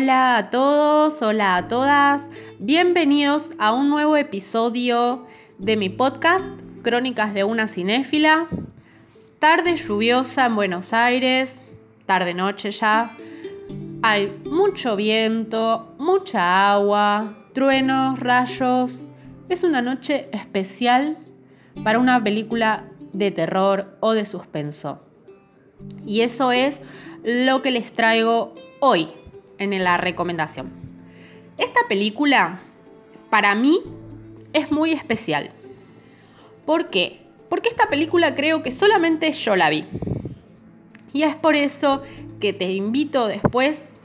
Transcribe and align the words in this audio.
Hola 0.00 0.36
a 0.36 0.50
todos, 0.50 1.20
hola 1.22 1.56
a 1.56 1.66
todas, 1.66 2.28
bienvenidos 2.60 3.52
a 3.58 3.74
un 3.74 3.90
nuevo 3.90 4.16
episodio 4.16 5.26
de 5.58 5.76
mi 5.76 5.88
podcast 5.88 6.46
Crónicas 6.84 7.34
de 7.34 7.42
una 7.42 7.66
cinéfila. 7.66 8.46
Tarde 9.40 9.76
lluviosa 9.76 10.46
en 10.46 10.54
Buenos 10.54 10.92
Aires, 10.92 11.60
tarde 12.06 12.32
noche 12.32 12.70
ya. 12.70 13.16
Hay 14.02 14.40
mucho 14.44 14.94
viento, 14.94 15.92
mucha 15.98 16.74
agua, 16.74 17.36
truenos, 17.52 18.20
rayos. 18.20 19.02
Es 19.48 19.64
una 19.64 19.82
noche 19.82 20.28
especial 20.32 21.18
para 21.82 21.98
una 21.98 22.22
película 22.22 22.84
de 23.12 23.32
terror 23.32 23.96
o 23.98 24.12
de 24.12 24.26
suspenso. 24.26 25.02
Y 26.06 26.20
eso 26.20 26.52
es 26.52 26.80
lo 27.24 27.62
que 27.62 27.72
les 27.72 27.92
traigo 27.92 28.54
hoy 28.78 29.08
en 29.58 29.82
la 29.82 29.96
recomendación. 29.96 30.70
Esta 31.56 31.80
película, 31.88 32.60
para 33.30 33.54
mí, 33.54 33.80
es 34.52 34.70
muy 34.70 34.92
especial. 34.92 35.50
¿Por 36.64 36.90
qué? 36.90 37.20
Porque 37.48 37.68
esta 37.68 37.88
película 37.88 38.34
creo 38.34 38.62
que 38.62 38.72
solamente 38.72 39.32
yo 39.32 39.56
la 39.56 39.70
vi. 39.70 39.84
Y 41.12 41.22
es 41.22 41.34
por 41.34 41.56
eso 41.56 42.02
que 42.40 42.52
te 42.52 42.72
invito 42.72 43.26
después 43.26 43.96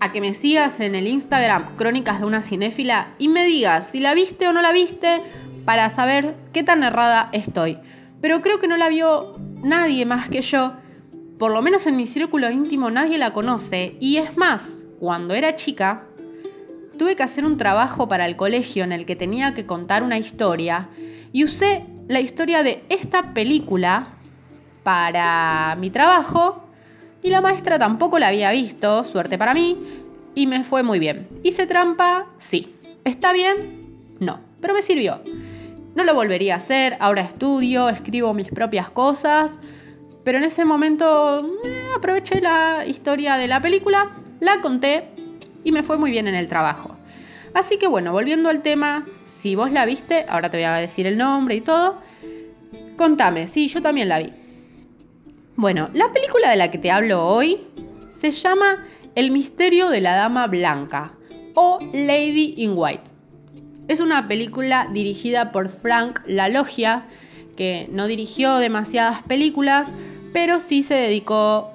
a 0.00 0.12
que 0.12 0.20
me 0.20 0.34
sigas 0.34 0.80
en 0.80 0.94
el 0.94 1.06
Instagram 1.06 1.76
Crónicas 1.76 2.18
de 2.18 2.26
una 2.26 2.42
cinéfila 2.42 3.14
y 3.18 3.28
me 3.28 3.44
digas 3.44 3.90
si 3.92 4.00
la 4.00 4.14
viste 4.14 4.48
o 4.48 4.52
no 4.52 4.60
la 4.60 4.72
viste 4.72 5.22
para 5.64 5.90
saber 5.90 6.34
qué 6.52 6.64
tan 6.64 6.82
errada 6.82 7.28
estoy. 7.32 7.78
Pero 8.20 8.42
creo 8.42 8.58
que 8.58 8.68
no 8.68 8.76
la 8.76 8.88
vio 8.88 9.38
nadie 9.62 10.04
más 10.04 10.28
que 10.28 10.42
yo. 10.42 10.74
Por 11.38 11.52
lo 11.52 11.62
menos 11.62 11.86
en 11.86 11.96
mi 11.96 12.06
círculo 12.06 12.50
íntimo 12.50 12.90
nadie 12.90 13.16
la 13.16 13.32
conoce. 13.32 13.96
Y 14.00 14.16
es 14.16 14.36
más, 14.36 14.78
cuando 15.02 15.34
era 15.34 15.56
chica, 15.56 16.04
tuve 16.96 17.16
que 17.16 17.24
hacer 17.24 17.44
un 17.44 17.56
trabajo 17.56 18.06
para 18.06 18.24
el 18.24 18.36
colegio 18.36 18.84
en 18.84 18.92
el 18.92 19.04
que 19.04 19.16
tenía 19.16 19.52
que 19.52 19.66
contar 19.66 20.04
una 20.04 20.16
historia 20.16 20.90
y 21.32 21.42
usé 21.42 21.84
la 22.06 22.20
historia 22.20 22.62
de 22.62 22.84
esta 22.88 23.34
película 23.34 24.14
para 24.84 25.76
mi 25.80 25.90
trabajo 25.90 26.68
y 27.20 27.30
la 27.30 27.40
maestra 27.40 27.80
tampoco 27.80 28.20
la 28.20 28.28
había 28.28 28.52
visto, 28.52 29.02
suerte 29.02 29.38
para 29.38 29.54
mí, 29.54 29.76
y 30.36 30.46
me 30.46 30.62
fue 30.62 30.84
muy 30.84 31.00
bien. 31.00 31.28
¿Hice 31.42 31.66
trampa? 31.66 32.28
Sí. 32.38 32.72
¿Está 33.02 33.32
bien? 33.32 33.96
No, 34.20 34.38
pero 34.60 34.72
me 34.72 34.82
sirvió. 34.82 35.20
No 35.96 36.04
lo 36.04 36.14
volvería 36.14 36.54
a 36.54 36.58
hacer, 36.58 36.96
ahora 37.00 37.22
estudio, 37.22 37.88
escribo 37.88 38.34
mis 38.34 38.50
propias 38.50 38.88
cosas, 38.88 39.58
pero 40.22 40.38
en 40.38 40.44
ese 40.44 40.64
momento 40.64 41.58
eh, 41.64 41.88
aproveché 41.96 42.40
la 42.40 42.86
historia 42.86 43.34
de 43.34 43.48
la 43.48 43.60
película 43.60 44.21
la 44.42 44.60
conté 44.60 45.04
y 45.62 45.70
me 45.70 45.84
fue 45.84 45.96
muy 45.96 46.10
bien 46.10 46.26
en 46.26 46.34
el 46.34 46.48
trabajo. 46.48 46.96
Así 47.54 47.78
que 47.78 47.86
bueno, 47.86 48.12
volviendo 48.12 48.48
al 48.48 48.62
tema, 48.62 49.06
si 49.26 49.54
vos 49.54 49.70
la 49.70 49.86
viste, 49.86 50.26
ahora 50.28 50.50
te 50.50 50.56
voy 50.56 50.64
a 50.64 50.74
decir 50.74 51.06
el 51.06 51.16
nombre 51.16 51.54
y 51.54 51.60
todo, 51.60 52.00
contame, 52.96 53.46
sí, 53.46 53.68
yo 53.68 53.80
también 53.80 54.08
la 54.08 54.18
vi. 54.18 54.32
Bueno, 55.54 55.90
la 55.94 56.12
película 56.12 56.50
de 56.50 56.56
la 56.56 56.72
que 56.72 56.78
te 56.78 56.90
hablo 56.90 57.24
hoy 57.24 57.68
se 58.20 58.32
llama 58.32 58.84
El 59.14 59.30
misterio 59.30 59.90
de 59.90 60.00
la 60.00 60.16
Dama 60.16 60.48
Blanca 60.48 61.12
o 61.54 61.78
Lady 61.92 62.54
in 62.56 62.72
White. 62.74 63.12
Es 63.86 64.00
una 64.00 64.26
película 64.26 64.88
dirigida 64.92 65.52
por 65.52 65.68
Frank 65.68 66.20
LaLoggia, 66.26 67.06
que 67.56 67.86
no 67.92 68.08
dirigió 68.08 68.56
demasiadas 68.56 69.22
películas, 69.22 69.88
pero 70.32 70.58
sí 70.58 70.82
se 70.82 70.94
dedicó 70.94 71.72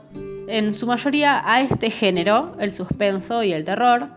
en 0.48 0.74
su 0.74 0.88
mayoría 0.88 1.44
a 1.46 1.62
este 1.62 1.92
género, 1.92 2.56
el 2.60 2.72
suspenso 2.72 3.44
y 3.44 3.54
el 3.54 3.66
terror, 3.66 4.10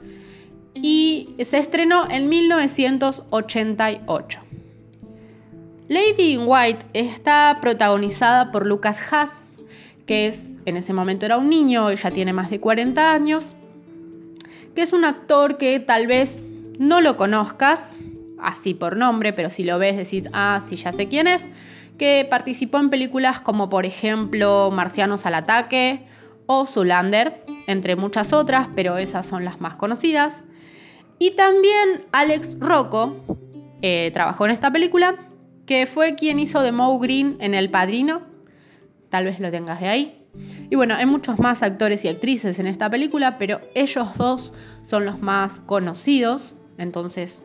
y 0.74 1.34
se 1.44 1.58
estrenó 1.58 2.08
en 2.10 2.28
1988. 2.28 4.40
Lady 5.88 6.34
in 6.34 6.42
White 6.46 6.86
está 6.92 7.58
protagonizada 7.60 8.52
por 8.52 8.64
Lucas 8.64 8.96
Haas, 9.10 9.56
que 10.06 10.28
es 10.28 10.60
en 10.64 10.76
ese 10.76 10.92
momento 10.92 11.26
era 11.26 11.36
un 11.36 11.50
niño, 11.50 11.90
ella 11.90 12.12
tiene 12.12 12.32
más 12.32 12.48
de 12.50 12.60
40 12.60 13.12
años, 13.12 13.56
que 14.74 14.82
es 14.82 14.92
un 14.92 15.04
actor 15.04 15.58
que 15.58 15.80
tal 15.80 16.06
vez 16.06 16.38
no 16.78 17.00
lo 17.00 17.16
conozcas 17.16 17.96
así 18.40 18.74
por 18.74 18.96
nombre, 18.96 19.32
pero 19.32 19.50
si 19.50 19.64
lo 19.64 19.76
ves 19.78 19.96
decís, 19.96 20.28
ah, 20.32 20.60
sí, 20.66 20.76
ya 20.76 20.92
sé 20.92 21.08
quién 21.08 21.26
es, 21.26 21.44
que 21.98 22.24
participó 22.30 22.78
en 22.78 22.88
películas 22.88 23.40
como 23.40 23.68
por 23.68 23.84
ejemplo 23.84 24.70
Marcianos 24.70 25.26
al 25.26 25.34
ataque 25.34 26.06
o 26.52 26.66
Zulander, 26.66 27.44
entre 27.68 27.94
muchas 27.94 28.32
otras, 28.32 28.66
pero 28.74 28.98
esas 28.98 29.24
son 29.24 29.44
las 29.44 29.60
más 29.60 29.76
conocidas. 29.76 30.42
Y 31.16 31.36
también 31.36 32.06
Alex 32.10 32.58
Rocco 32.58 33.24
eh, 33.82 34.10
trabajó 34.12 34.46
en 34.46 34.50
esta 34.50 34.72
película, 34.72 35.28
que 35.64 35.86
fue 35.86 36.16
quien 36.16 36.40
hizo 36.40 36.60
de 36.60 36.72
Moe 36.72 36.98
Green 36.98 37.36
en 37.38 37.54
El 37.54 37.70
Padrino. 37.70 38.22
Tal 39.10 39.26
vez 39.26 39.38
lo 39.38 39.52
tengas 39.52 39.78
de 39.78 39.86
ahí. 39.86 40.26
Y 40.68 40.74
bueno, 40.74 40.96
hay 40.96 41.06
muchos 41.06 41.38
más 41.38 41.62
actores 41.62 42.04
y 42.04 42.08
actrices 42.08 42.58
en 42.58 42.66
esta 42.66 42.90
película, 42.90 43.38
pero 43.38 43.60
ellos 43.76 44.08
dos 44.16 44.52
son 44.82 45.04
los 45.04 45.20
más 45.20 45.60
conocidos. 45.60 46.56
Entonces, 46.78 47.44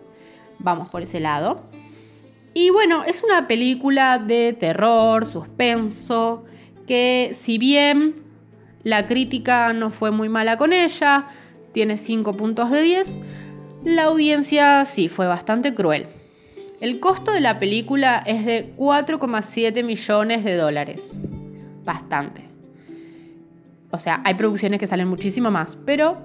vamos 0.57 0.89
por 0.89 1.03
ese 1.03 1.19
lado. 1.19 1.69
Y 2.55 2.71
bueno, 2.71 3.03
es 3.03 3.21
una 3.21 3.47
película 3.47 4.17
de 4.17 4.53
terror, 4.53 5.27
suspenso, 5.27 6.44
que 6.88 7.35
si 7.35 7.59
bien 7.59 8.25
la 8.85 9.07
crítica 9.07 9.73
no 9.73 9.90
fue 9.90 10.12
muy 10.12 10.29
mala 10.29 10.57
con 10.57 10.72
ella, 10.72 11.25
tiene 11.72 11.97
5 11.97 12.38
puntos 12.38 12.69
de 12.69 12.84
10. 12.84 13.16
La 13.84 14.03
audiencia 14.03 14.85
sí 14.85 15.09
fue 15.09 15.25
bastante 15.25 15.73
cruel. 15.73 16.06
El 16.81 17.00
costo 17.00 17.31
de 17.31 17.41
la 17.41 17.59
película 17.59 18.22
es 18.28 18.45
de 18.45 18.75
4,7 18.78 19.84
millones 19.84 20.44
de 20.44 20.56
dólares. 20.56 21.19
Bastante. 21.84 22.44
O 23.90 23.97
sea, 23.97 24.22
hay 24.24 24.35
producciones 24.35 24.79
que 24.79 24.85
salen 24.85 25.07
muchísimo 25.07 25.50
más, 25.50 25.79
pero 25.84 26.19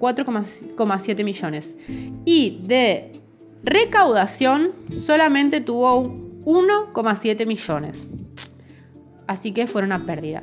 4,7 0.00 1.22
millones. 1.22 1.72
Y 2.24 2.62
de 2.64 3.20
recaudación 3.62 4.72
solamente 4.98 5.60
tuvo 5.60 6.02
1,7 6.44 7.46
millones. 7.46 8.08
Así 9.28 9.52
que 9.52 9.68
fue 9.68 9.84
una 9.84 10.04
pérdida. 10.04 10.42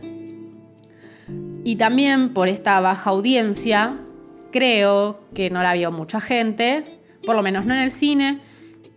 Y 1.63 1.75
también 1.75 2.33
por 2.33 2.47
esta 2.47 2.79
baja 2.79 3.09
audiencia, 3.09 3.97
creo 4.51 5.19
que 5.33 5.49
no 5.49 5.61
la 5.61 5.73
vio 5.73 5.91
mucha 5.91 6.19
gente, 6.19 6.99
por 7.25 7.35
lo 7.35 7.43
menos 7.43 7.65
no 7.65 7.73
en 7.73 7.81
el 7.81 7.91
cine, 7.91 8.39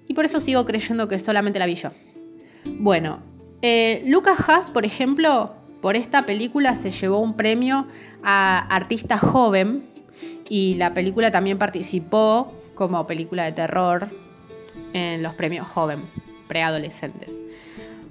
y 0.09 0.15
por 0.15 0.25
eso 0.25 0.41
sigo 0.41 0.65
creyendo 0.65 1.09
que 1.09 1.19
solamente 1.19 1.59
la 1.59 1.67
vi 1.67 1.75
yo. 1.75 1.91
Bueno, 2.65 3.21
eh, 3.63 4.03
Lucas 4.07 4.39
Haas, 4.49 4.71
por 4.71 4.87
ejemplo, 4.87 5.55
por 5.83 5.97
esta 5.97 6.25
película 6.25 6.77
se 6.77 6.91
llevó 6.91 7.21
un 7.21 7.37
premio 7.37 7.87
a 8.23 8.59
artista 8.75 9.19
joven 9.19 9.85
y 10.49 10.75
la 10.77 10.95
película 10.95 11.31
también 11.31 11.59
participó 11.59 12.53
como 12.75 13.07
película 13.07 13.45
de 13.45 13.53
terror 13.53 14.09
en 14.93 15.23
los 15.23 15.35
premios 15.35 15.67
joven, 15.69 16.05
preadolescentes. 16.49 17.31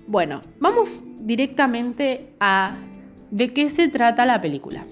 Bueno, 0.06 0.44
vamos 0.60 1.02
directamente 1.22 2.34
a 2.40 2.76
¿De 3.34 3.52
qué 3.52 3.70
se 3.72 3.88
trata 3.88 4.28
la 4.28 4.42
película? 4.42 4.86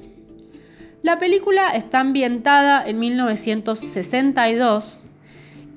La 1.03 1.19
película 1.19 1.75
está 1.75 1.99
ambientada 1.99 2.83
en 2.83 2.97
1962 2.97 5.03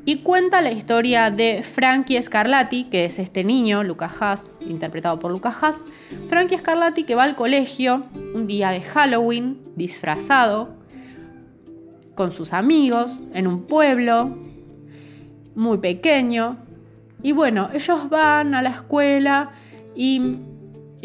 y 0.06 0.20
cuenta 0.20 0.62
la 0.62 0.72
historia 0.72 1.30
de 1.30 1.62
Frankie 1.62 2.22
Scarlatti, 2.22 2.84
que 2.84 3.04
es 3.04 3.18
este 3.18 3.44
niño, 3.44 3.84
Lucas 3.84 4.14
Haas, 4.18 4.44
interpretado 4.62 5.18
por 5.18 5.30
Lucas 5.30 5.56
Haas. 5.60 5.76
Frankie 6.30 6.56
Scarlatti 6.56 7.04
que 7.04 7.14
va 7.14 7.24
al 7.24 7.36
colegio 7.36 8.06
un 8.34 8.46
día 8.46 8.70
de 8.70 8.80
Halloween, 8.80 9.60
disfrazado, 9.76 10.74
con 12.14 12.32
sus 12.32 12.54
amigos, 12.54 13.20
en 13.34 13.46
un 13.46 13.66
pueblo 13.66 14.38
muy 15.54 15.76
pequeño. 15.76 16.56
Y 17.22 17.32
bueno, 17.32 17.68
ellos 17.74 18.08
van 18.08 18.54
a 18.54 18.62
la 18.62 18.70
escuela 18.70 19.50
y 19.94 20.38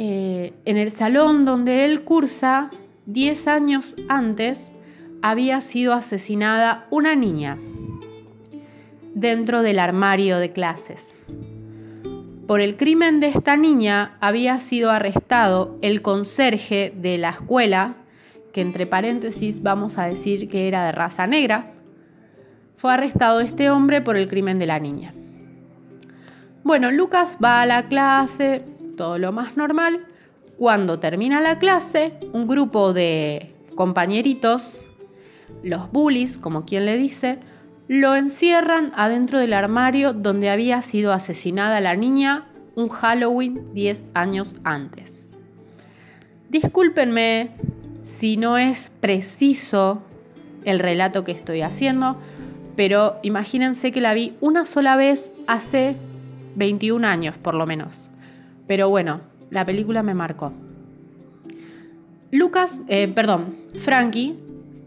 eh, 0.02 0.54
en 0.64 0.78
el 0.78 0.92
salón 0.92 1.44
donde 1.44 1.84
él 1.84 2.06
cursa, 2.06 2.70
10 3.08 3.48
años 3.50 3.98
antes, 4.08 4.72
había 5.22 5.60
sido 5.60 5.94
asesinada 5.94 6.88
una 6.90 7.16
niña 7.16 7.58
dentro 9.14 9.62
del 9.62 9.78
armario 9.78 10.38
de 10.38 10.54
clases. 10.54 11.14
Por 12.48 12.62
el 12.62 12.78
crimen 12.78 13.20
de 13.20 13.28
esta 13.28 13.58
niña 13.58 14.16
había 14.22 14.62
sido 14.62 14.90
arrestado 14.90 15.78
el 15.82 16.02
conserje 16.02 16.94
de 16.96 17.18
la 17.18 17.32
escuela, 17.32 17.96
que 18.54 18.62
entre 18.62 18.88
paréntesis 18.88 19.62
vamos 19.62 19.98
a 19.98 20.06
decir 20.06 20.48
que 20.48 20.70
era 20.70 20.86
de 20.86 20.94
raza 20.94 21.28
negra. 21.28 21.74
Fue 22.78 22.94
arrestado 22.94 23.42
este 23.42 23.70
hombre 23.70 24.00
por 24.00 24.16
el 24.16 24.30
crimen 24.30 24.60
de 24.60 24.66
la 24.66 24.80
niña. 24.80 25.14
Bueno, 26.64 26.90
Lucas 26.90 27.36
va 27.44 27.62
a 27.62 27.66
la 27.66 27.90
clase, 27.90 28.64
todo 29.00 29.18
lo 29.18 29.32
más 29.32 29.56
normal. 29.56 30.06
Cuando 30.58 31.00
termina 31.00 31.40
la 31.40 31.58
clase, 31.58 32.20
un 32.34 32.50
grupo 32.50 32.92
de 32.92 33.56
compañeritos 33.76 34.78
Los 35.64 35.90
bullies, 35.90 36.38
como 36.38 36.66
quien 36.66 36.86
le 36.86 36.98
dice, 36.98 37.40
lo 37.88 38.18
encierran 38.18 38.92
adentro 38.98 39.40
del 39.40 39.54
armario 39.54 40.12
donde 40.12 40.50
había 40.50 40.82
sido 40.82 41.14
asesinada 41.14 41.80
la 41.80 41.96
niña 41.96 42.46
un 42.76 42.90
Halloween 42.90 43.74
10 43.74 44.04
años 44.14 44.58
antes. 44.66 45.30
Discúlpenme 46.50 47.52
si 48.04 48.36
no 48.36 48.58
es 48.58 48.92
preciso 49.00 50.04
el 50.66 50.78
relato 50.78 51.24
que 51.24 51.32
estoy 51.32 51.62
haciendo, 51.62 52.18
pero 52.76 53.18
imagínense 53.24 53.94
que 53.94 54.02
la 54.02 54.14
vi 54.14 54.36
una 54.42 54.66
sola 54.66 54.98
vez 54.98 55.32
hace 55.48 55.96
21 56.56 57.08
años 57.08 57.38
por 57.38 57.56
lo 57.56 57.66
menos. 57.66 58.12
Pero 58.70 58.88
bueno, 58.88 59.22
la 59.50 59.66
película 59.66 60.04
me 60.04 60.14
marcó. 60.14 60.54
Lucas, 62.30 62.82
eh, 62.88 63.08
perdón, 63.08 63.56
Frankie 63.80 64.38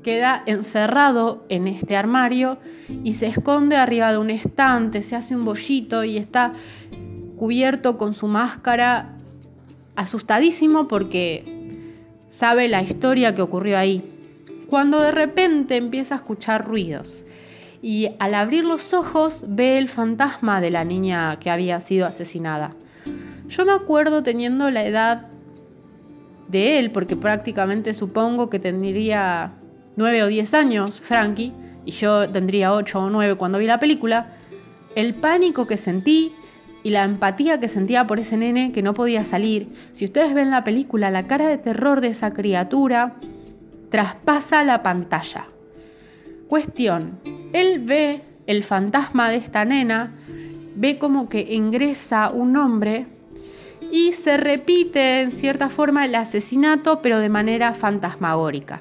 queda 0.04 0.44
encerrado 0.46 1.44
en 1.48 1.66
este 1.66 1.96
armario 1.96 2.58
y 3.02 3.14
se 3.14 3.26
esconde 3.26 3.74
arriba 3.74 4.12
de 4.12 4.18
un 4.18 4.30
estante, 4.30 5.02
se 5.02 5.16
hace 5.16 5.34
un 5.34 5.44
bollito 5.44 6.04
y 6.04 6.16
está 6.16 6.52
cubierto 7.36 7.98
con 7.98 8.14
su 8.14 8.28
máscara, 8.28 9.16
asustadísimo 9.96 10.86
porque 10.86 11.90
sabe 12.30 12.68
la 12.68 12.82
historia 12.82 13.34
que 13.34 13.42
ocurrió 13.42 13.78
ahí. 13.78 14.04
Cuando 14.68 15.00
de 15.00 15.10
repente 15.10 15.76
empieza 15.76 16.14
a 16.14 16.18
escuchar 16.18 16.68
ruidos 16.68 17.24
y 17.82 18.10
al 18.20 18.36
abrir 18.36 18.64
los 18.64 18.94
ojos 18.94 19.40
ve 19.44 19.76
el 19.76 19.88
fantasma 19.88 20.60
de 20.60 20.70
la 20.70 20.84
niña 20.84 21.36
que 21.40 21.50
había 21.50 21.80
sido 21.80 22.06
asesinada. 22.06 22.76
Yo 23.52 23.66
me 23.66 23.72
acuerdo 23.72 24.22
teniendo 24.22 24.70
la 24.70 24.82
edad 24.82 25.26
de 26.48 26.78
él, 26.78 26.90
porque 26.90 27.16
prácticamente 27.16 27.92
supongo 27.92 28.48
que 28.48 28.58
tendría 28.58 29.52
nueve 29.94 30.22
o 30.22 30.28
diez 30.28 30.54
años, 30.54 31.02
Frankie, 31.02 31.52
y 31.84 31.90
yo 31.90 32.30
tendría 32.30 32.72
ocho 32.72 33.00
o 33.00 33.10
nueve 33.10 33.34
cuando 33.34 33.58
vi 33.58 33.66
la 33.66 33.78
película, 33.78 34.32
el 34.96 35.16
pánico 35.16 35.66
que 35.66 35.76
sentí 35.76 36.32
y 36.82 36.90
la 36.90 37.04
empatía 37.04 37.60
que 37.60 37.68
sentía 37.68 38.06
por 38.06 38.18
ese 38.18 38.38
nene 38.38 38.72
que 38.72 38.80
no 38.80 38.94
podía 38.94 39.26
salir. 39.26 39.68
Si 39.92 40.06
ustedes 40.06 40.32
ven 40.32 40.50
la 40.50 40.64
película, 40.64 41.10
la 41.10 41.26
cara 41.26 41.46
de 41.48 41.58
terror 41.58 42.00
de 42.00 42.08
esa 42.08 42.32
criatura 42.32 43.16
traspasa 43.90 44.64
la 44.64 44.82
pantalla. 44.82 45.44
Cuestión, 46.48 47.20
él 47.52 47.80
ve 47.80 48.22
el 48.46 48.64
fantasma 48.64 49.28
de 49.28 49.36
esta 49.36 49.66
nena, 49.66 50.14
ve 50.74 50.96
como 50.96 51.28
que 51.28 51.52
ingresa 51.52 52.30
un 52.30 52.56
hombre 52.56 53.11
y 53.92 54.14
se 54.14 54.38
repite 54.38 55.20
en 55.20 55.32
cierta 55.32 55.68
forma 55.68 56.06
el 56.06 56.14
asesinato, 56.14 57.02
pero 57.02 57.20
de 57.20 57.28
manera 57.28 57.74
fantasmagórica. 57.74 58.80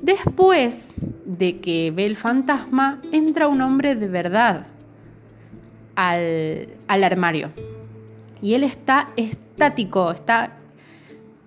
Después 0.00 0.94
de 1.24 1.58
que 1.58 1.90
ve 1.90 2.06
el 2.06 2.14
fantasma, 2.14 3.02
entra 3.10 3.48
un 3.48 3.60
hombre 3.60 3.96
de 3.96 4.06
verdad 4.06 4.68
al, 5.96 6.68
al 6.86 7.02
armario. 7.02 7.50
Y 8.40 8.54
él 8.54 8.62
está 8.62 9.08
estático, 9.16 10.12
está 10.12 10.52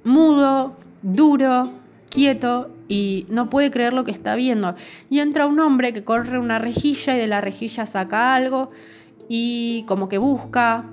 mudo, 0.03 0.75
duro, 1.01 1.71
quieto 2.09 2.75
y 2.89 3.25
no 3.29 3.49
puede 3.49 3.71
creer 3.71 3.93
lo 3.93 4.03
que 4.03 4.11
está 4.11 4.35
viendo. 4.35 4.75
Y 5.09 5.19
entra 5.19 5.47
un 5.47 5.61
hombre 5.61 5.93
que 5.93 6.03
corre 6.03 6.37
una 6.37 6.59
rejilla 6.59 7.15
y 7.15 7.19
de 7.19 7.27
la 7.27 7.39
rejilla 7.39 7.85
saca 7.85 8.35
algo 8.35 8.71
y 9.29 9.85
como 9.87 10.09
que 10.09 10.17
busca. 10.17 10.83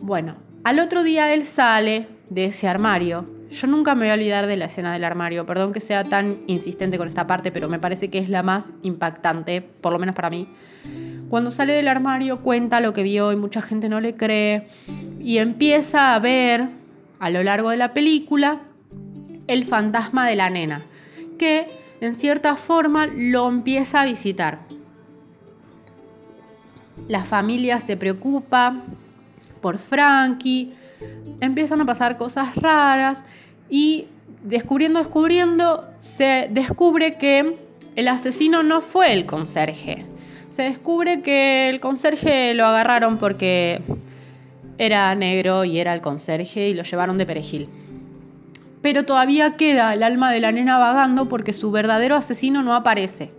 Bueno, 0.00 0.36
al 0.64 0.78
otro 0.78 1.02
día 1.02 1.32
él 1.34 1.44
sale 1.46 2.08
de 2.30 2.46
ese 2.46 2.68
armario. 2.68 3.26
Yo 3.50 3.66
nunca 3.66 3.94
me 3.94 4.06
voy 4.06 4.10
a 4.10 4.14
olvidar 4.14 4.46
de 4.46 4.56
la 4.56 4.66
escena 4.66 4.92
del 4.92 5.04
armario, 5.04 5.44
perdón 5.44 5.72
que 5.72 5.80
sea 5.80 6.04
tan 6.04 6.38
insistente 6.46 6.96
con 6.96 7.08
esta 7.08 7.26
parte, 7.26 7.52
pero 7.52 7.68
me 7.68 7.78
parece 7.78 8.08
que 8.08 8.18
es 8.18 8.28
la 8.28 8.42
más 8.42 8.64
impactante, 8.82 9.60
por 9.60 9.92
lo 9.92 9.98
menos 9.98 10.14
para 10.14 10.30
mí. 10.30 10.48
Cuando 11.28 11.50
sale 11.50 11.74
del 11.74 11.88
armario 11.88 12.40
cuenta 12.40 12.80
lo 12.80 12.92
que 12.92 13.02
vio 13.02 13.32
y 13.32 13.36
mucha 13.36 13.60
gente 13.60 13.88
no 13.88 14.00
le 14.00 14.16
cree 14.16 14.68
y 15.20 15.38
empieza 15.38 16.14
a 16.14 16.18
ver 16.18 16.68
a 17.18 17.30
lo 17.30 17.42
largo 17.42 17.70
de 17.70 17.76
la 17.76 17.92
película 17.92 18.62
el 19.46 19.64
fantasma 19.64 20.26
de 20.26 20.36
la 20.36 20.50
nena, 20.50 20.82
que 21.38 21.68
en 22.00 22.16
cierta 22.16 22.56
forma 22.56 23.06
lo 23.06 23.48
empieza 23.48 24.00
a 24.00 24.04
visitar. 24.04 24.60
La 27.08 27.24
familia 27.24 27.80
se 27.80 27.96
preocupa 27.96 28.76
por 29.62 29.78
Frankie, 29.78 30.74
empiezan 31.40 31.80
a 31.80 31.86
pasar 31.86 32.18
cosas 32.18 32.54
raras 32.56 33.22
y 33.70 34.06
descubriendo, 34.44 34.98
descubriendo, 34.98 35.88
se 35.98 36.48
descubre 36.50 37.16
que 37.16 37.56
el 37.96 38.08
asesino 38.08 38.62
no 38.62 38.82
fue 38.82 39.14
el 39.14 39.24
conserje. 39.24 40.04
Se 40.50 40.62
descubre 40.62 41.22
que 41.22 41.70
el 41.70 41.80
conserje 41.80 42.52
lo 42.52 42.66
agarraron 42.66 43.16
porque 43.16 43.80
era 44.76 45.14
negro 45.14 45.64
y 45.64 45.78
era 45.78 45.94
el 45.94 46.02
conserje 46.02 46.68
y 46.68 46.74
lo 46.74 46.82
llevaron 46.82 47.16
de 47.16 47.24
perejil 47.24 47.68
pero 48.82 49.04
todavía 49.04 49.56
queda 49.56 49.94
el 49.94 50.02
alma 50.02 50.32
de 50.32 50.40
la 50.40 50.52
nena 50.52 50.76
vagando 50.76 51.28
porque 51.28 51.52
su 51.52 51.70
verdadero 51.70 52.16
asesino 52.16 52.62
no 52.62 52.74
aparece. 52.74 53.30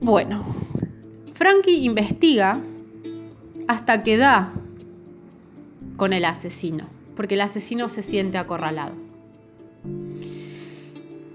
Bueno, 0.00 0.44
Frankie 1.32 1.84
investiga 1.84 2.60
hasta 3.68 4.02
que 4.02 4.16
da 4.16 4.52
con 5.96 6.12
el 6.12 6.24
asesino, 6.24 6.86
porque 7.16 7.34
el 7.34 7.40
asesino 7.40 7.88
se 7.88 8.02
siente 8.02 8.38
acorralado. 8.38 8.94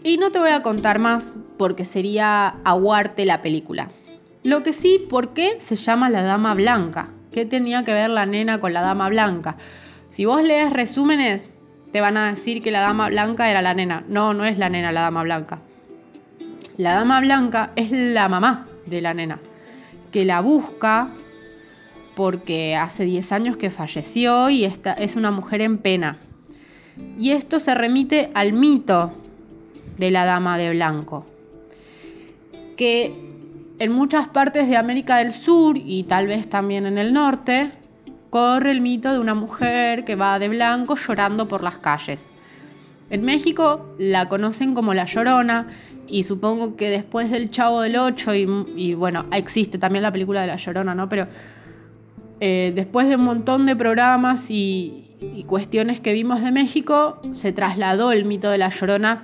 Y 0.04 0.18
no 0.18 0.32
te 0.32 0.40
voy 0.40 0.52
a 0.52 0.64
contar 0.64 1.00
más 1.00 1.36
porque 1.58 1.86
sería 1.86 2.56
aguarte 2.64 3.26
la 3.26 3.42
película. 3.42 3.90
Lo 4.44 4.64
que 4.64 4.74
sí, 4.74 5.06
¿por 5.10 5.34
qué 5.34 5.58
se 5.62 5.76
llama 5.76 6.10
la 6.10 6.22
Dama 6.22 6.54
Blanca? 6.54 7.10
¿Qué 7.32 7.46
tenía 7.46 7.84
que 7.84 7.94
ver 7.94 8.10
la 8.10 8.26
nena 8.26 8.60
con 8.60 8.74
la 8.74 8.82
Dama 8.82 9.10
Blanca? 9.10 9.58
Si 10.12 10.26
vos 10.26 10.44
lees 10.44 10.72
resúmenes, 10.72 11.52
te 11.92 12.02
van 12.02 12.18
a 12.18 12.30
decir 12.30 12.62
que 12.62 12.72
la 12.72 12.82
dama 12.82 13.10
blanca 13.10 13.50
era 13.50 13.62
la 13.62 13.74
nena. 13.74 14.04
No, 14.08 14.34
no 14.34 14.46
es 14.46 14.58
la 14.58 14.70
nena 14.70 14.92
la 14.92 15.02
dama 15.02 15.24
blanca. 15.24 15.60
La 16.78 16.94
dama 16.94 17.20
blanca 17.22 17.72
es 17.76 17.92
la 17.92 18.30
mamá 18.30 18.68
de 18.86 19.02
la 19.02 19.14
nena, 19.14 19.40
que 20.12 20.26
la 20.26 20.42
busca 20.42 21.10
porque 22.18 22.76
hace 22.76 23.06
10 23.06 23.32
años 23.32 23.58
que 23.58 23.70
falleció 23.70 24.50
y 24.50 24.66
esta 24.66 24.92
es 24.94 25.16
una 25.16 25.30
mujer 25.30 25.62
en 25.62 25.78
pena. 25.78 26.18
Y 27.20 27.30
esto 27.30 27.60
se 27.60 27.76
remite 27.76 28.32
al 28.34 28.54
mito 28.54 29.14
de 30.00 30.10
la 30.10 30.26
dama 30.26 30.58
de 30.58 30.72
blanco, 30.72 31.28
que 32.76 33.14
en 33.78 33.92
muchas 33.92 34.30
partes 34.30 34.68
de 34.68 34.78
América 34.78 35.18
del 35.18 35.32
Sur 35.32 35.78
y 35.78 36.06
tal 36.06 36.26
vez 36.26 36.50
también 36.50 36.88
en 36.88 36.98
el 36.98 37.14
norte 37.14 37.72
corre 38.32 38.72
el 38.72 38.82
mito 38.82 39.14
de 39.14 39.20
una 39.20 39.36
mujer 39.36 40.04
que 40.04 40.16
va 40.16 40.40
de 40.40 40.50
blanco 40.50 40.96
llorando 40.96 41.48
por 41.48 41.62
las 41.62 41.78
calles. 41.78 42.28
En 43.12 43.24
México 43.26 43.94
la 44.00 44.28
conocen 44.28 44.74
como 44.74 44.96
La 44.96 45.06
Llorona 45.06 45.68
y 46.08 46.24
supongo 46.24 46.76
que 46.76 46.90
después 46.90 47.30
del 47.30 47.52
Chavo 47.52 47.82
del 47.82 47.96
Ocho 47.96 48.34
y, 48.34 48.96
bueno, 48.96 49.28
existe 49.32 49.78
también 49.78 50.02
la 50.02 50.12
película 50.12 50.42
de 50.42 50.48
La 50.48 50.56
Llorona, 50.56 50.96
¿no? 50.96 51.08
Pero 51.10 51.28
eh, 52.40 52.72
después 52.76 53.08
de 53.10 53.16
un 53.16 53.24
montón 53.24 53.66
de 53.66 53.76
programas 53.76 54.50
y, 54.50 55.04
cuestiones 55.48 56.00
que 56.00 56.14
vimos 56.14 56.42
de 56.44 56.52
México, 56.52 57.20
se 57.32 57.52
trasladó 57.54 58.12
el 58.12 58.26
mito 58.26 58.50
de 58.52 58.58
La 58.58 58.70
Llorona 58.70 59.24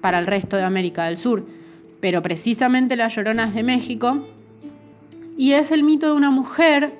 para 0.00 0.18
el 0.18 0.26
resto 0.26 0.56
de 0.56 0.64
América 0.64 1.04
del 1.04 1.16
Sur. 1.16 1.46
Pero 2.00 2.22
precisamente 2.22 2.96
La 2.96 3.08
Llorona 3.08 3.46
es 3.46 3.54
de 3.54 3.62
México 3.62 4.26
y 5.38 5.52
es 5.52 5.70
el 5.70 5.82
mito 5.84 6.06
de 6.06 6.12
una 6.12 6.30
mujer 6.30 6.98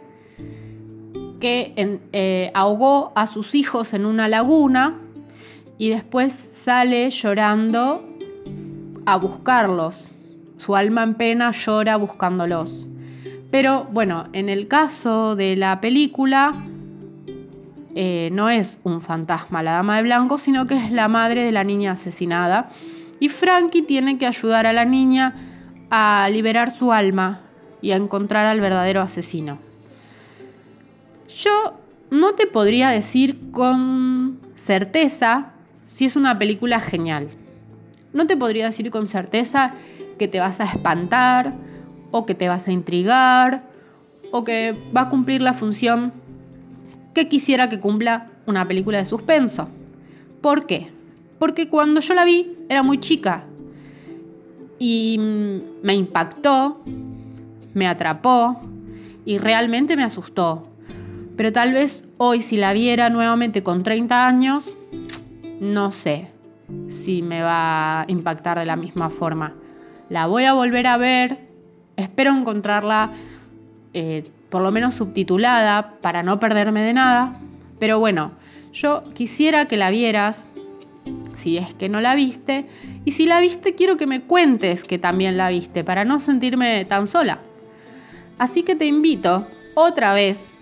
que 1.41 2.01
eh, 2.13 2.51
ahogó 2.55 3.13
a 3.15 3.27
sus 3.27 3.55
hijos 3.55 3.93
en 3.93 4.07
una 4.07 4.29
laguna 4.29 5.01
y 5.77 5.91
después 5.91 6.33
sale 6.33 7.11
llorando 7.11 8.09
a 9.05 9.17
buscarlos. 9.17 10.09
Su 10.57 10.77
alma 10.77 11.03
en 11.03 11.15
pena 11.15 11.51
llora 11.51 11.97
buscándolos. 11.97 12.89
Pero 13.55 13.85
bueno, 13.85 14.27
en 14.33 14.49
el 14.49 14.67
caso 14.67 15.37
de 15.37 15.55
la 15.55 15.81
película, 15.81 16.65
eh, 17.95 18.29
no 18.33 18.51
es 18.51 18.79
un 18.83 19.01
fantasma 19.01 19.63
la 19.63 19.75
dama 19.75 19.99
de 19.99 20.03
blanco, 20.03 20.39
sino 20.39 20.67
que 20.67 20.77
es 20.77 20.91
la 20.91 21.07
madre 21.07 21.45
de 21.45 21.53
la 21.53 21.63
niña 21.63 21.93
asesinada. 21.93 22.71
Y 23.21 23.29
Frankie 23.29 23.83
tiene 23.83 24.19
que 24.19 24.27
ayudar 24.27 24.67
a 24.67 24.73
la 24.73 24.85
niña 24.85 25.37
a 25.89 26.29
liberar 26.33 26.73
su 26.73 26.93
alma 26.93 27.43
y 27.81 27.93
a 27.93 27.97
encontrar 27.97 28.45
al 28.47 28.61
verdadero 28.61 29.01
asesino. 29.01 29.61
Yo 31.39 31.79
no 32.11 32.33
te 32.33 32.49
podría 32.49 32.89
decir 32.89 33.53
con 33.53 34.41
certeza 34.57 35.53
si 35.87 36.07
es 36.07 36.17
una 36.17 36.41
película 36.41 36.81
genial. 36.81 37.29
No 38.13 38.27
te 38.27 38.37
podría 38.37 38.67
decir 38.67 38.91
con 38.91 39.07
certeza 39.07 39.75
que 40.19 40.27
te 40.27 40.41
vas 40.41 40.59
a 40.59 40.65
espantar 40.65 41.53
o 42.17 42.27
que 42.27 42.37
te 42.37 42.47
vas 42.47 42.69
a 42.69 42.71
intrigar 42.71 43.65
o 44.31 44.45
que 44.45 44.73
va 44.97 45.01
a 45.03 45.09
cumplir 45.09 45.43
la 45.43 45.53
función 45.53 46.13
que 47.13 47.29
quisiera 47.29 47.69
que 47.69 47.81
cumpla 47.81 48.31
una 48.47 48.69
película 48.69 48.99
de 48.99 49.07
suspenso. 49.07 49.69
¿Por 50.41 50.65
qué? 50.65 50.93
Porque 51.41 51.69
cuando 51.69 52.01
yo 52.01 52.15
la 52.15 52.25
vi 52.25 52.57
era 52.69 52.85
muy 52.85 53.01
chica 53.01 53.43
y 54.79 55.19
me 55.83 55.95
impactó, 55.95 56.83
me 57.75 57.89
atrapó 57.89 58.61
y 59.25 59.39
realmente 59.39 59.97
me 59.97 60.05
asustó. 60.05 60.69
Pero 61.37 61.53
tal 61.53 61.73
vez 61.73 62.05
hoy 62.17 62.43
si 62.43 62.57
la 62.57 62.73
viera 62.75 63.11
nuevamente 63.11 63.65
con 63.65 63.83
30 63.83 64.25
años, 64.25 64.77
no 65.59 65.91
sé 65.91 66.29
si 66.91 67.23
me 67.23 67.43
va 67.43 68.03
a 68.03 68.05
impactar 68.07 68.61
de 68.61 68.67
la 68.67 68.77
misma 68.77 69.11
forma. 69.11 69.55
La 70.11 70.29
voy 70.29 70.45
a 70.45 70.53
volver 70.53 70.87
a 70.87 70.97
ver, 70.97 71.44
espero 71.97 72.31
encontrarla 72.31 73.13
eh, 73.93 74.31
por 74.51 74.63
lo 74.63 74.71
menos 74.71 74.95
subtitulada 74.95 75.95
para 76.01 76.23
no 76.23 76.39
perderme 76.39 76.83
de 76.83 76.93
nada. 76.93 77.41
Pero 77.79 77.99
bueno, 77.99 78.33
yo 78.73 79.05
quisiera 79.15 79.67
que 79.67 79.77
la 79.77 79.91
vieras, 79.91 80.49
si 81.37 81.59
es 81.59 81.75
que 81.75 81.89
no 81.89 82.01
la 82.01 82.15
viste, 82.15 82.67
y 83.05 83.13
si 83.13 83.27
la 83.27 83.41
viste 83.41 83.75
quiero 83.75 83.97
que 83.97 84.07
me 84.07 84.23
cuentes 84.23 84.85
que 84.85 84.99
también 84.99 85.37
la 85.37 85.49
viste, 85.49 85.85
para 85.85 86.05
no 86.05 86.21
sentirme 86.21 86.85
tan 86.85 87.09
sola. 87.09 87.41
Así 88.39 88.63
que 88.63 88.75
te 88.75 88.87
invito 88.87 89.47
otra 89.75 90.15
vez 90.15 90.53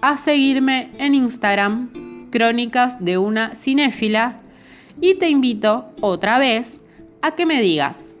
a 0.00 0.16
seguirme 0.16 0.90
en 0.98 1.14
Instagram, 1.14 2.28
Crónicas 2.30 3.02
de 3.04 3.18
una 3.18 3.54
cinéfila, 3.54 4.40
y 5.00 5.14
te 5.14 5.28
invito 5.28 5.90
otra 6.00 6.38
vez 6.38 6.66
a 7.22 7.34
que 7.34 7.46
me 7.46 7.60
digas, 7.60 8.14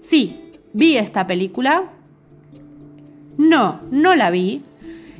sí, 0.00 0.49
vi 0.72 0.96
esta 0.96 1.26
película, 1.26 1.84
no, 3.38 3.80
no 3.90 4.14
la 4.14 4.30
vi, 4.30 4.62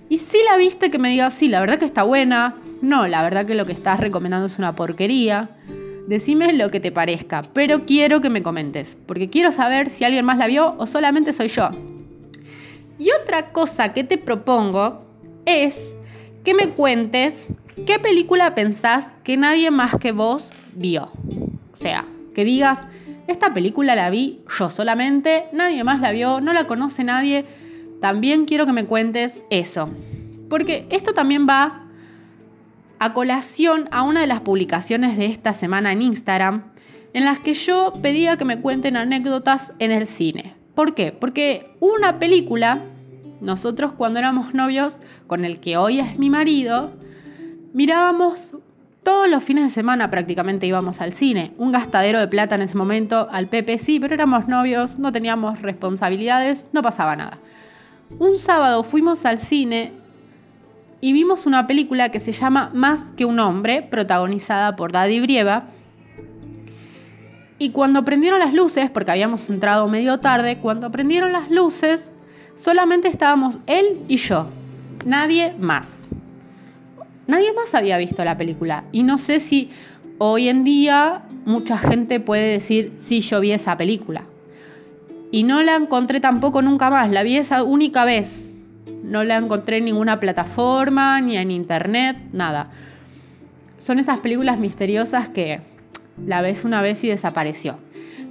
y 0.08 0.18
si 0.18 0.38
la 0.44 0.56
viste 0.56 0.90
que 0.90 0.98
me 0.98 1.10
digas, 1.10 1.34
sí, 1.34 1.48
la 1.48 1.60
verdad 1.60 1.78
que 1.78 1.84
está 1.84 2.02
buena, 2.02 2.56
no, 2.82 3.06
la 3.06 3.22
verdad 3.22 3.46
que 3.46 3.54
lo 3.54 3.66
que 3.66 3.72
estás 3.72 4.00
recomendando 4.00 4.46
es 4.46 4.58
una 4.58 4.74
porquería, 4.74 5.50
decime 6.06 6.52
lo 6.52 6.70
que 6.70 6.80
te 6.80 6.92
parezca, 6.92 7.42
pero 7.52 7.86
quiero 7.86 8.20
que 8.20 8.30
me 8.30 8.42
comentes, 8.42 8.96
porque 9.06 9.30
quiero 9.30 9.52
saber 9.52 9.90
si 9.90 10.04
alguien 10.04 10.24
más 10.24 10.38
la 10.38 10.46
vio 10.46 10.74
o 10.78 10.86
solamente 10.86 11.32
soy 11.32 11.48
yo. 11.48 11.70
Y 12.98 13.10
otra 13.22 13.52
cosa 13.52 13.92
que 13.94 14.04
te 14.04 14.18
propongo 14.18 15.02
es 15.46 15.92
que 16.44 16.54
me 16.54 16.70
cuentes 16.70 17.46
qué 17.86 17.98
película 17.98 18.54
pensás 18.54 19.14
que 19.24 19.36
nadie 19.36 19.70
más 19.70 19.96
que 19.96 20.12
vos 20.12 20.50
vio. 20.74 21.10
O 21.72 21.76
sea, 21.76 22.04
que 22.34 22.44
digas, 22.44 22.86
esta 23.30 23.54
película 23.54 23.94
la 23.94 24.10
vi 24.10 24.40
yo 24.58 24.70
solamente, 24.70 25.46
nadie 25.52 25.84
más 25.84 26.00
la 26.00 26.12
vio, 26.12 26.40
no 26.40 26.52
la 26.52 26.66
conoce 26.66 27.04
nadie. 27.04 27.44
También 28.00 28.44
quiero 28.44 28.66
que 28.66 28.72
me 28.72 28.86
cuentes 28.86 29.42
eso. 29.50 29.90
Porque 30.48 30.86
esto 30.90 31.12
también 31.12 31.46
va 31.48 31.86
a 32.98 33.12
colación 33.14 33.88
a 33.92 34.02
una 34.02 34.20
de 34.20 34.26
las 34.26 34.40
publicaciones 34.40 35.16
de 35.16 35.26
esta 35.26 35.54
semana 35.54 35.92
en 35.92 36.02
Instagram, 36.02 36.72
en 37.12 37.24
las 37.24 37.40
que 37.40 37.54
yo 37.54 37.94
pedía 38.02 38.36
que 38.36 38.44
me 38.44 38.60
cuenten 38.60 38.96
anécdotas 38.96 39.72
en 39.78 39.90
el 39.90 40.06
cine. 40.06 40.54
¿Por 40.74 40.94
qué? 40.94 41.12
Porque 41.12 41.74
una 41.80 42.18
película 42.18 42.82
nosotros 43.40 43.92
cuando 43.92 44.18
éramos 44.18 44.54
novios, 44.54 45.00
con 45.26 45.44
el 45.44 45.60
que 45.60 45.76
hoy 45.76 46.00
es 46.00 46.18
mi 46.18 46.30
marido, 46.30 46.92
mirábamos 47.72 48.56
todos 49.02 49.28
los 49.28 49.42
fines 49.42 49.64
de 49.64 49.70
semana 49.70 50.10
prácticamente 50.10 50.66
íbamos 50.66 51.00
al 51.00 51.12
cine. 51.12 51.52
Un 51.58 51.72
gastadero 51.72 52.20
de 52.20 52.28
plata 52.28 52.54
en 52.54 52.62
ese 52.62 52.76
momento, 52.76 53.28
al 53.30 53.48
Pepe 53.48 53.78
sí, 53.78 53.98
pero 53.98 54.14
éramos 54.14 54.48
novios, 54.48 54.98
no 54.98 55.12
teníamos 55.12 55.62
responsabilidades, 55.62 56.66
no 56.72 56.82
pasaba 56.82 57.16
nada. 57.16 57.38
Un 58.18 58.38
sábado 58.38 58.82
fuimos 58.82 59.24
al 59.24 59.38
cine 59.38 59.92
y 61.00 61.12
vimos 61.12 61.46
una 61.46 61.66
película 61.66 62.10
que 62.10 62.20
se 62.20 62.32
llama 62.32 62.70
Más 62.74 63.00
que 63.16 63.24
un 63.24 63.38
hombre, 63.38 63.82
protagonizada 63.82 64.76
por 64.76 64.92
Daddy 64.92 65.20
Brieva. 65.20 65.64
Y 67.58 67.70
cuando 67.70 68.04
prendieron 68.04 68.38
las 68.38 68.54
luces, 68.54 68.90
porque 68.90 69.10
habíamos 69.10 69.48
entrado 69.48 69.88
medio 69.88 70.20
tarde, 70.20 70.58
cuando 70.58 70.90
prendieron 70.90 71.32
las 71.32 71.50
luces, 71.50 72.10
Solamente 72.62 73.08
estábamos 73.08 73.58
él 73.66 74.02
y 74.06 74.18
yo, 74.18 74.46
nadie 75.06 75.54
más. 75.58 76.09
Nadie 77.30 77.52
más 77.52 77.72
había 77.76 77.96
visto 77.96 78.24
la 78.24 78.36
película 78.36 78.82
y 78.90 79.04
no 79.04 79.16
sé 79.16 79.38
si 79.38 79.70
hoy 80.18 80.48
en 80.48 80.64
día 80.64 81.22
mucha 81.44 81.78
gente 81.78 82.18
puede 82.18 82.50
decir, 82.50 82.94
sí, 82.98 83.20
yo 83.20 83.38
vi 83.38 83.52
esa 83.52 83.76
película. 83.76 84.24
Y 85.30 85.44
no 85.44 85.62
la 85.62 85.76
encontré 85.76 86.18
tampoco 86.18 86.60
nunca 86.60 86.90
más, 86.90 87.08
la 87.08 87.22
vi 87.22 87.36
esa 87.36 87.62
única 87.62 88.04
vez. 88.04 88.48
No 89.04 89.22
la 89.22 89.36
encontré 89.36 89.76
en 89.76 89.84
ninguna 89.84 90.18
plataforma, 90.18 91.20
ni 91.20 91.36
en 91.36 91.52
internet, 91.52 92.16
nada. 92.32 92.72
Son 93.78 94.00
esas 94.00 94.18
películas 94.18 94.58
misteriosas 94.58 95.28
que 95.28 95.60
la 96.26 96.42
ves 96.42 96.64
una 96.64 96.82
vez 96.82 97.04
y 97.04 97.08
desapareció. 97.10 97.78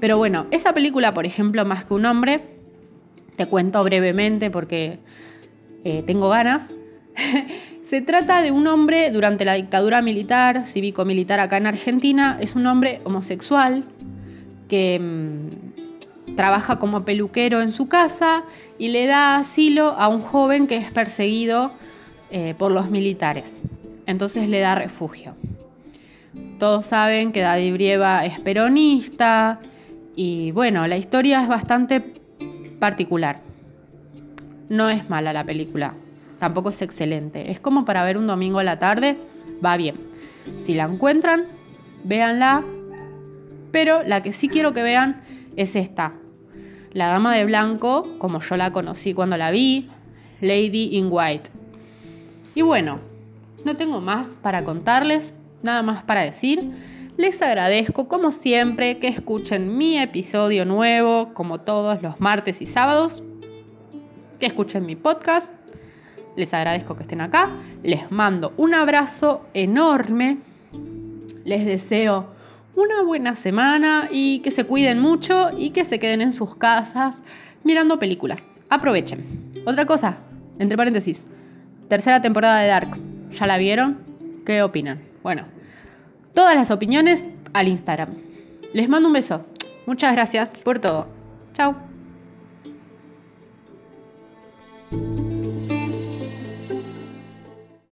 Pero 0.01 0.18
bueno, 0.18 0.48
esa 0.51 0.74
película, 0.74 1.13
por 1.13 1.25
ejemplo, 1.25 1.63
Más 1.63 1.86
que 1.86 1.94
un 1.94 2.06
hombre, 2.06 2.41
te 3.38 3.46
cuento 3.46 3.82
brevemente 3.82 4.51
porque 4.51 5.00
eh, 5.86 6.03
tengo 6.06 6.27
ganas. 6.27 6.63
Se 7.89 8.01
trata 8.01 8.43
de 8.43 8.51
un 8.51 8.67
hombre 8.67 9.10
durante 9.10 9.46
la 9.46 9.55
dictadura 9.55 10.03
militar, 10.03 10.67
cívico-militar 10.67 11.39
acá 11.39 11.58
en 11.58 11.65
Argentina, 11.65 12.38
es 12.39 12.53
un 12.53 12.67
hombre 12.67 13.01
homosexual 13.03 13.84
que 14.67 15.00
mm, 15.00 16.36
trabaja 16.36 16.77
como 16.77 17.03
peluquero 17.03 17.63
en 17.63 17.72
su 17.72 17.88
casa 17.88 18.43
y 18.77 18.89
le 18.89 19.08
da 19.08 19.38
asilo 19.38 19.88
a 19.98 20.08
un 20.08 20.22
joven 20.22 20.67
que 20.67 20.77
es 20.77 20.91
perseguido 20.91 21.72
eh, 22.29 22.53
por 22.60 22.72
los 22.72 22.91
militares. 22.91 23.60
Entonces 24.05 24.48
le 24.48 24.60
da 24.60 24.75
refugio. 24.75 25.34
Todos 26.60 26.86
saben 26.86 27.31
que 27.31 27.41
Daddy 27.41 27.72
Brieva 27.72 28.24
es 28.24 28.39
peronista 28.39 29.62
y 30.15 30.51
bueno, 30.51 30.86
la 30.86 30.98
historia 30.98 31.41
es 31.41 31.48
bastante 31.48 32.01
particular. 32.77 33.41
No 34.69 34.91
es 34.91 35.10
mala 35.10 35.34
la 35.34 35.43
película, 35.43 35.96
tampoco 36.39 36.69
es 36.69 36.81
excelente. 36.81 37.51
Es 37.51 37.60
como 37.60 37.86
para 37.86 38.03
ver 38.03 38.17
un 38.17 38.27
domingo 38.27 38.60
a 38.60 38.63
la 38.63 38.79
tarde, 38.79 39.17
va 39.63 39.77
bien. 39.77 39.96
Si 40.62 40.74
la 40.74 40.86
encuentran, 40.86 41.46
véanla. 42.03 42.63
Pero 43.72 44.01
la 44.03 44.24
que 44.24 44.34
sí 44.34 44.50
quiero 44.50 44.74
que 44.74 44.81
vean 44.81 45.22
es 45.55 45.75
esta. 45.75 46.13
La 46.91 47.08
Dama 47.08 47.36
de 47.36 47.46
Blanco, 47.46 48.17
como 48.17 48.41
yo 48.41 48.58
la 48.58 48.72
conocí 48.72 49.13
cuando 49.13 49.38
la 49.38 49.51
vi, 49.51 49.89
Lady 50.41 50.98
in 50.98 51.10
White. 51.12 51.51
Y 52.55 52.63
bueno, 52.63 53.00
no 53.63 53.77
tengo 53.77 54.01
más 54.01 54.38
para 54.41 54.63
contarles, 54.63 55.34
nada 55.62 55.84
más 55.84 56.03
para 56.03 56.24
decir. 56.24 56.72
Les 57.17 57.41
agradezco 57.41 58.08
como 58.08 58.31
siempre 58.31 58.98
que 58.98 59.10
escuchen 59.10 59.77
mi 59.77 59.98
episodio 59.98 60.65
nuevo 60.65 61.34
como 61.34 61.60
todos 61.60 62.01
los 62.01 62.19
martes 62.19 62.62
y 62.62 62.65
sábados, 62.65 63.24
que 64.39 64.46
escuchen 64.46 64.86
mi 64.86 64.96
podcast. 64.96 65.58
Les 66.39 66.53
agradezco 66.53 66.96
que 66.96 67.03
estén 67.03 67.19
acá. 67.19 67.50
Les 67.84 68.10
mando 68.12 68.53
un 68.55 68.74
abrazo 68.74 69.46
enorme. 69.53 70.38
Les 71.43 71.65
deseo 71.65 72.27
una 72.75 73.03
buena 73.03 73.36
semana 73.36 74.08
y 74.10 74.39
que 74.39 74.50
se 74.50 74.63
cuiden 74.63 75.01
mucho 75.01 75.50
y 75.58 75.72
que 75.72 75.84
se 75.84 76.00
queden 76.00 76.22
en 76.22 76.34
sus 76.34 76.55
casas 76.55 77.22
mirando 77.65 78.00
películas. 78.00 78.41
Aprovechen. 78.69 79.51
Otra 79.65 79.86
cosa, 79.86 80.19
entre 80.60 80.77
paréntesis, 80.77 81.22
tercera 81.89 82.22
temporada 82.22 82.62
de 82.62 82.69
Dark. 82.69 82.98
¿Ya 83.31 83.46
la 83.46 83.58
vieron? 83.58 83.98
¿Qué 84.46 84.62
opinan? 84.62 85.01
Bueno, 85.22 85.43
todas 86.34 86.55
las 86.55 86.72
opiniones 86.72 87.25
al 87.51 87.67
Instagram. 87.67 88.12
Les 88.72 88.88
mando 88.88 89.10
un 89.10 89.13
beso. 89.13 89.46
Muchas 89.86 90.13
gracias 90.13 90.51
por 90.63 90.79
todo. 90.79 91.08
Chao. 91.53 91.88